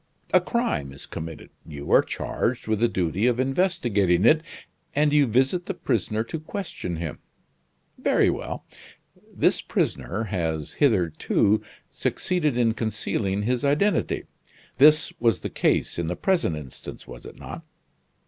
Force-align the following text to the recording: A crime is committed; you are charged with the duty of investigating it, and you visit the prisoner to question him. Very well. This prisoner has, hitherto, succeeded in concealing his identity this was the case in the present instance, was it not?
A 0.33 0.41
crime 0.41 0.91
is 0.93 1.05
committed; 1.05 1.51
you 1.63 1.91
are 1.91 2.01
charged 2.01 2.67
with 2.67 2.79
the 2.79 2.87
duty 2.87 3.27
of 3.27 3.39
investigating 3.39 4.25
it, 4.25 4.41
and 4.95 5.13
you 5.13 5.27
visit 5.27 5.67
the 5.67 5.75
prisoner 5.75 6.23
to 6.23 6.39
question 6.39 6.95
him. 6.95 7.19
Very 7.99 8.27
well. 8.31 8.65
This 9.31 9.61
prisoner 9.61 10.23
has, 10.23 10.73
hitherto, 10.73 11.61
succeeded 11.91 12.57
in 12.57 12.73
concealing 12.73 13.43
his 13.43 13.63
identity 13.63 14.23
this 14.77 15.13
was 15.19 15.41
the 15.41 15.51
case 15.51 15.99
in 15.99 16.07
the 16.07 16.15
present 16.15 16.55
instance, 16.55 17.07
was 17.07 17.23
it 17.23 17.37
not? 17.39 17.61